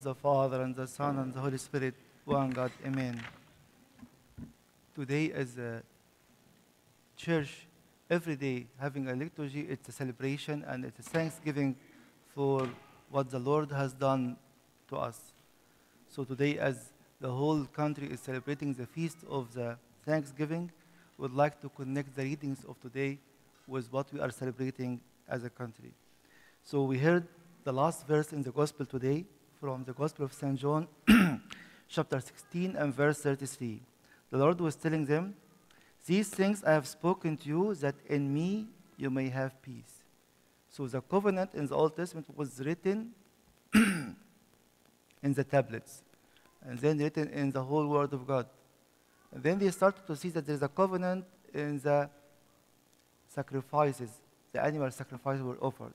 the 0.00 0.14
Father 0.14 0.62
and 0.62 0.76
the 0.76 0.86
Son 0.86 1.18
and 1.18 1.34
the 1.34 1.40
Holy 1.40 1.58
Spirit, 1.58 1.92
one 2.24 2.50
God. 2.50 2.70
Amen. 2.86 3.20
Today, 4.94 5.32
as 5.32 5.58
a 5.58 5.82
church, 7.16 7.66
every 8.08 8.36
day 8.36 8.68
having 8.78 9.08
a 9.08 9.14
liturgy, 9.14 9.62
it's 9.62 9.88
a 9.88 9.92
celebration 9.92 10.64
and 10.68 10.84
it's 10.84 11.00
a 11.00 11.02
thanksgiving 11.02 11.74
for 12.32 12.68
what 13.10 13.28
the 13.28 13.40
Lord 13.40 13.72
has 13.72 13.92
done 13.92 14.36
to 14.88 14.96
us. 14.98 15.18
So 16.08 16.22
today, 16.22 16.58
as 16.58 16.92
the 17.20 17.30
whole 17.32 17.64
country 17.64 18.06
is 18.06 18.20
celebrating 18.20 18.74
the 18.74 18.86
feast 18.86 19.18
of 19.28 19.52
the 19.52 19.78
Thanksgiving, 20.06 20.70
we'd 21.16 21.32
like 21.32 21.60
to 21.60 21.68
connect 21.70 22.14
the 22.14 22.22
readings 22.22 22.64
of 22.68 22.80
today 22.80 23.18
with 23.66 23.92
what 23.92 24.12
we 24.12 24.20
are 24.20 24.30
celebrating 24.30 25.00
as 25.28 25.42
a 25.42 25.50
country. 25.50 25.92
So 26.62 26.84
we 26.84 26.98
heard 26.98 27.26
the 27.64 27.72
last 27.72 28.06
verse 28.06 28.32
in 28.32 28.44
the 28.44 28.52
Gospel 28.52 28.86
today 28.86 29.24
from 29.60 29.82
the 29.84 29.92
Gospel 29.92 30.24
of 30.24 30.32
St. 30.32 30.56
John, 30.56 30.86
chapter 31.88 32.20
16 32.20 32.76
and 32.76 32.94
verse 32.94 33.20
33. 33.20 33.80
The 34.30 34.38
Lord 34.38 34.60
was 34.60 34.76
telling 34.76 35.04
them, 35.04 35.34
These 36.06 36.28
things 36.28 36.62
I 36.62 36.72
have 36.72 36.86
spoken 36.86 37.36
to 37.38 37.48
you, 37.48 37.74
that 37.76 37.96
in 38.06 38.32
me 38.32 38.68
you 38.96 39.10
may 39.10 39.28
have 39.28 39.60
peace. 39.62 40.02
So 40.70 40.86
the 40.86 41.00
covenant 41.00 41.54
in 41.54 41.66
the 41.66 41.74
Old 41.74 41.96
Testament 41.96 42.26
was 42.36 42.60
written 42.60 43.10
in 43.74 44.14
the 45.22 45.44
tablets, 45.44 46.02
and 46.62 46.78
then 46.78 46.98
written 46.98 47.28
in 47.30 47.50
the 47.50 47.62
whole 47.62 47.86
Word 47.88 48.12
of 48.12 48.26
God. 48.26 48.46
And 49.32 49.42
then 49.42 49.58
they 49.58 49.70
started 49.70 50.06
to 50.06 50.14
see 50.14 50.28
that 50.30 50.46
there 50.46 50.54
is 50.54 50.62
a 50.62 50.68
covenant 50.68 51.24
in 51.52 51.80
the 51.80 52.08
sacrifices, 53.28 54.10
the 54.52 54.64
animal 54.64 54.90
sacrifices 54.90 55.42
were 55.42 55.58
offered. 55.60 55.94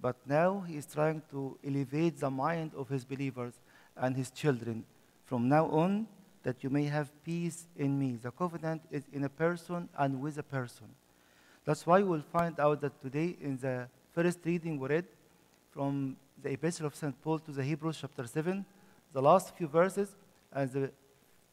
But 0.00 0.16
now 0.26 0.60
he 0.66 0.76
is 0.76 0.86
trying 0.86 1.22
to 1.30 1.58
elevate 1.64 2.18
the 2.20 2.30
mind 2.30 2.72
of 2.76 2.88
his 2.88 3.04
believers 3.04 3.54
and 3.96 4.16
his 4.16 4.30
children. 4.30 4.84
From 5.24 5.48
now 5.48 5.66
on, 5.66 6.06
that 6.42 6.62
you 6.62 6.70
may 6.70 6.84
have 6.84 7.10
peace 7.24 7.66
in 7.76 7.98
me. 7.98 8.16
The 8.22 8.30
covenant 8.30 8.82
is 8.90 9.04
in 9.12 9.24
a 9.24 9.28
person 9.28 9.88
and 9.98 10.20
with 10.20 10.38
a 10.38 10.42
person. 10.42 10.88
That's 11.64 11.86
why 11.86 12.02
we'll 12.02 12.20
find 12.20 12.60
out 12.60 12.82
that 12.82 13.00
today 13.00 13.36
in 13.40 13.56
the 13.56 13.88
first 14.12 14.40
reading 14.44 14.78
we 14.78 14.88
read 14.88 15.06
from 15.70 16.16
the 16.42 16.52
Epistle 16.52 16.86
of 16.86 16.94
St. 16.94 17.18
Paul 17.22 17.38
to 17.38 17.50
the 17.50 17.62
Hebrews, 17.62 17.98
chapter 18.00 18.26
7, 18.26 18.64
the 19.14 19.22
last 19.22 19.56
few 19.56 19.66
verses 19.66 20.14
and 20.52 20.70
the 20.70 20.92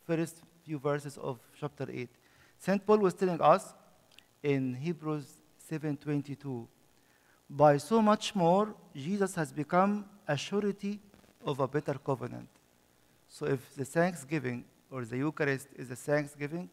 first 0.06 0.44
few 0.66 0.78
verses 0.78 1.18
of 1.18 1.40
chapter 1.58 1.88
8. 1.90 2.10
St. 2.60 2.86
Paul 2.86 2.98
was 2.98 3.14
telling 3.14 3.40
us 3.40 3.74
in 4.44 4.76
Hebrews 4.76 5.26
7:22, 5.72 6.68
by 7.52 7.78
so 7.78 8.02
much 8.02 8.34
more 8.34 8.74
Jesus 8.96 9.36
has 9.36 9.52
become 9.52 10.06
a 10.26 10.38
surety 10.38 11.00
of 11.46 11.60
a 11.60 11.68
better 11.68 11.96
covenant. 11.96 12.48
So 13.28 13.46
if 13.46 13.76
the 13.76 13.84
thanksgiving 13.84 14.64
or 14.90 15.04
the 15.04 15.18
Eucharist 15.18 15.68
is 15.76 15.92
a 15.92 15.96
thanksgiving, 15.96 16.70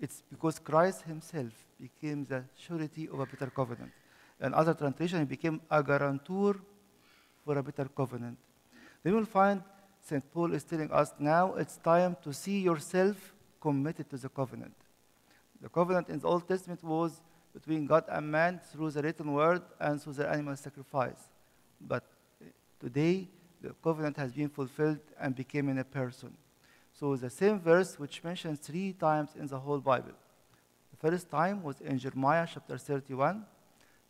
it's 0.00 0.22
because 0.30 0.58
Christ 0.58 1.02
himself 1.02 1.52
became 1.78 2.24
the 2.24 2.44
surety 2.56 3.08
of 3.08 3.20
a 3.20 3.26
better 3.26 3.50
covenant. 3.50 3.92
In 4.40 4.54
other 4.54 4.74
translation, 4.74 5.18
he 5.20 5.26
became 5.26 5.60
a 5.70 5.82
guarantor 5.82 6.56
for 7.44 7.58
a 7.58 7.62
better 7.62 7.88
covenant. 7.94 8.38
Then 9.02 9.14
we'll 9.14 9.26
find 9.26 9.62
St. 10.00 10.24
Paul 10.32 10.54
is 10.54 10.64
telling 10.64 10.90
us 10.90 11.12
now 11.18 11.54
it's 11.54 11.76
time 11.76 12.16
to 12.24 12.32
see 12.32 12.60
yourself 12.60 13.34
committed 13.60 14.08
to 14.10 14.16
the 14.16 14.28
covenant. 14.28 14.74
The 15.60 15.68
covenant 15.68 16.08
in 16.08 16.18
the 16.18 16.26
Old 16.26 16.48
Testament 16.48 16.82
was 16.82 17.20
between 17.52 17.86
God 17.86 18.04
and 18.08 18.30
man 18.30 18.60
through 18.72 18.90
the 18.90 19.02
written 19.02 19.32
word 19.32 19.62
and 19.78 20.00
through 20.00 20.14
the 20.14 20.28
animal 20.28 20.56
sacrifice. 20.56 21.28
But 21.80 22.04
today, 22.80 23.28
the 23.60 23.74
covenant 23.82 24.16
has 24.16 24.32
been 24.32 24.48
fulfilled 24.48 25.00
and 25.20 25.34
became 25.34 25.68
in 25.68 25.78
a 25.78 25.84
person. 25.84 26.36
So 26.92 27.16
the 27.16 27.30
same 27.30 27.60
verse 27.60 27.98
which 27.98 28.22
mentions 28.22 28.58
three 28.60 28.92
times 28.92 29.30
in 29.38 29.46
the 29.46 29.58
whole 29.58 29.80
Bible. 29.80 30.12
The 30.90 31.10
first 31.10 31.30
time 31.30 31.62
was 31.62 31.80
in 31.80 31.98
Jeremiah 31.98 32.46
chapter 32.52 32.76
31. 32.78 33.44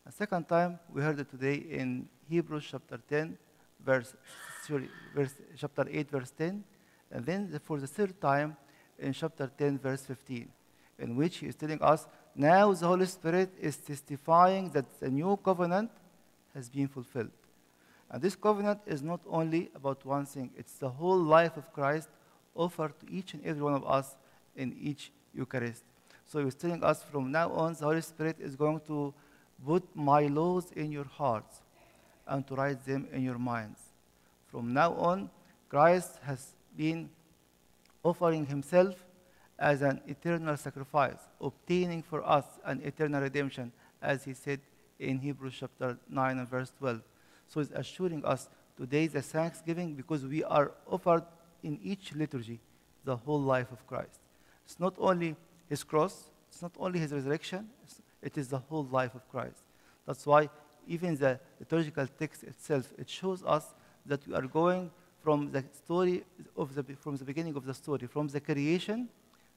The 0.07 0.13
second 0.13 0.49
time 0.49 0.79
we 0.93 1.03
heard 1.03 1.19
it 1.21 1.31
today 1.31 1.55
in 1.55 2.09
Hebrews 2.29 2.67
chapter 2.71 2.99
10, 3.09 3.39
verse, 3.85 4.15
sorry, 4.67 4.89
verse, 5.15 5.35
chapter 5.57 5.87
8, 5.89 6.11
verse 6.11 6.33
10. 6.37 6.65
And 7.11 7.25
then 7.25 7.61
for 7.63 7.79
the 7.79 7.87
third 7.87 8.21
time 8.21 8.57
in 8.99 9.13
chapter 9.13 9.51
10, 9.57 9.79
verse 9.79 10.05
15, 10.05 10.49
in 10.99 11.17
which 11.17 11.39
he 11.39 11.47
is 11.47 11.55
telling 11.55 11.83
us, 11.83 12.07
now 12.35 12.73
the 12.73 12.87
Holy 12.87 13.07
Spirit 13.07 13.53
is 13.61 13.77
testifying 13.77 14.71
that 14.71 15.01
the 15.01 15.11
new 15.11 15.39
covenant 15.45 15.91
has 16.55 16.69
been 16.69 16.89
fulfilled. 16.89 17.31
And 18.11 18.23
this 18.23 18.37
covenant 18.37 18.81
is 18.87 19.03
not 19.03 19.21
only 19.27 19.71
about 19.75 20.05
one 20.05 20.27
thing, 20.27 20.51
it's 20.57 20.75
the 20.75 20.89
whole 20.89 21.19
life 21.19 21.57
of 21.57 21.73
Christ 21.73 22.09
offered 22.55 22.99
to 23.01 23.11
each 23.11 23.35
and 23.35 23.45
every 23.45 23.63
one 23.63 23.75
of 23.75 23.87
us 23.87 24.17
in 24.55 24.77
each 24.81 25.11
Eucharist. 25.35 25.85
So 26.27 26.39
he 26.39 26.45
was 26.45 26.55
telling 26.55 26.83
us 26.85 27.03
from 27.03 27.33
now 27.33 27.51
on, 27.51 27.75
the 27.75 27.85
Holy 27.85 28.01
Spirit 28.03 28.37
is 28.39 28.55
going 28.55 28.81
to 28.87 29.15
put 29.65 29.85
my 29.95 30.27
laws 30.27 30.71
in 30.73 30.93
your 30.93 31.05
hearts 31.05 31.63
and 32.27 32.47
to 32.47 32.55
write 32.55 32.85
them 32.85 33.09
in 33.13 33.23
your 33.23 33.39
minds. 33.39 33.81
From 34.51 34.73
now 34.73 34.93
on, 34.95 35.31
Christ 35.69 36.19
has 36.23 36.53
been 36.77 37.09
offering 38.03 38.47
himself 38.47 38.95
as 39.63 39.81
an 39.81 40.01
eternal 40.09 40.57
sacrifice, 40.57 41.21
obtaining 41.41 42.03
for 42.03 42.29
us 42.29 42.45
an 42.65 42.83
eternal 42.85 43.23
redemption, 43.23 43.71
as 44.03 44.25
he 44.25 44.35
said 44.35 44.59
in 44.99 45.21
Hebrews 45.21 45.55
chapter 45.61 45.97
9 46.11 46.39
and 46.39 46.49
verse 46.49 46.73
12. 46.81 47.01
So 47.47 47.61
he's 47.61 47.71
assuring 47.71 48.25
us 48.25 48.49
today 48.77 49.05
is 49.05 49.15
a 49.15 49.23
thanksgiving 49.23 49.95
because 49.95 50.27
we 50.27 50.43
are 50.43 50.73
offered 50.91 51.23
in 51.63 51.79
each 51.81 52.13
liturgy 52.13 52.59
the 53.05 53.17
whole 53.17 53.41
life 53.41 53.71
of 53.71 53.87
Christ. 53.87 54.19
It's 54.65 54.81
not 54.81 54.95
only 54.99 55.37
his 55.69 55.85
cross, 55.85 56.25
it's 56.49 56.61
not 56.61 56.73
only 56.77 56.99
his 56.99 57.13
resurrection, 57.13 57.71
it 58.21 58.37
is 58.37 58.49
the 58.49 58.59
whole 58.59 58.89
life 58.91 59.15
of 59.15 59.29
Christ. 59.29 59.63
That's 60.07 60.27
why 60.27 60.51
even 60.89 61.15
the 61.17 61.39
liturgical 61.61 62.09
text 62.19 62.43
itself, 62.43 62.93
it 62.99 63.09
shows 63.09 63.45
us 63.45 63.75
that 64.07 64.27
we 64.27 64.35
are 64.35 64.43
going 64.43 64.91
from 65.23 65.53
the 65.53 65.63
story 65.85 66.25
of 66.57 66.75
the, 66.75 66.83
from 66.97 67.17
the 67.17 67.25
beginning 67.25 67.55
of 67.55 67.65
the 67.65 67.75
story, 67.75 68.09
from 68.09 68.27
the 68.27 68.41
creation 68.41 69.09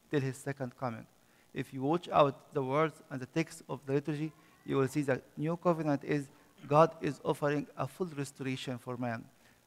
till 0.09 0.21
his 0.21 0.37
second 0.37 0.77
coming. 0.77 1.05
If 1.53 1.73
you 1.73 1.81
watch 1.81 2.09
out 2.09 2.53
the 2.53 2.63
words 2.63 3.01
and 3.09 3.19
the 3.19 3.25
text 3.27 3.63
of 3.69 3.79
the 3.85 3.93
liturgy, 3.93 4.31
you 4.65 4.77
will 4.77 4.87
see 4.87 5.03
that 5.03 5.21
new 5.37 5.55
covenant 5.57 6.03
is 6.03 6.27
God 6.67 6.91
is 7.01 7.19
offering 7.23 7.67
a 7.77 7.87
full 7.87 8.07
restoration 8.17 8.77
for 8.77 8.97
man. 8.97 9.23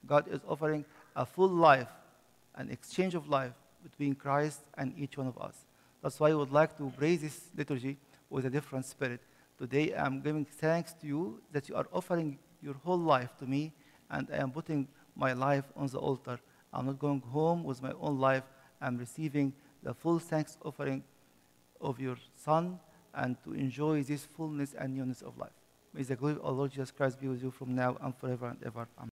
God 0.07 0.27
is 0.29 0.41
offering 0.49 0.85
a 1.15 1.25
full 1.25 1.49
life, 1.49 1.89
an 2.57 2.71
exchange 2.71 3.15
of 3.15 3.29
life 3.29 3.53
between 3.83 4.15
Christ 4.15 4.61
and 4.77 4.93
each 4.99 5.17
one 5.17 5.27
of 5.27 5.39
us. 5.39 5.55
That's 6.03 6.19
why 6.19 6.31
I 6.31 6.35
would 6.35 6.53
like 6.53 6.77
to 6.79 6.93
pray 6.97 7.17
this 7.17 7.51
liturgy 7.57 7.97
with 8.31 8.47
a 8.47 8.51
different 8.51 8.85
spirit. 8.85 9.21
Today 9.59 9.95
I'm 9.95 10.21
giving 10.21 10.45
thanks 10.45 10.93
to 11.01 11.07
you 11.07 11.41
that 11.53 11.69
you 11.69 11.77
are 11.77 11.87
offering 11.93 12.39
your 12.63 12.75
whole 12.85 12.99
life 12.99 13.37
to 13.39 13.47
me, 13.47 13.73
and 14.11 14.29
I 14.33 14.37
am 14.37 14.51
putting 14.51 14.89
my 15.17 15.33
life 15.33 15.65
on 15.77 15.87
the 15.87 15.99
altar. 15.99 16.39
I'm 16.73 16.87
not 16.87 16.99
going 16.99 17.21
home 17.21 17.65
with 17.65 17.83
my 17.83 17.93
own 18.01 18.19
life. 18.19 18.45
I'm 18.81 18.97
receiving 18.97 19.53
the 19.83 19.95
full 19.95 20.19
thanks 20.19 20.57
offering 20.65 21.03
of 21.81 22.01
your 22.01 22.17
Son 22.35 22.79
and 23.15 23.37
to 23.45 23.53
enjoy 23.55 24.03
this 24.03 24.25
fullness 24.25 24.75
and 24.79 24.95
newness 24.95 25.23
of 25.23 25.37
life. 25.39 25.51
May 25.95 26.03
the 26.03 26.17
glory 26.17 26.35
of 26.35 26.45
our 26.45 26.53
Lord 26.53 26.71
Jesus 26.71 26.91
Christ 26.91 27.21
be 27.21 27.29
with 27.29 27.43
you 27.43 27.51
from 27.51 27.75
now 27.75 27.97
and 28.01 28.15
forever 28.17 28.49
and 28.49 28.59
ever. 28.65 28.87
Amen. 28.99 29.07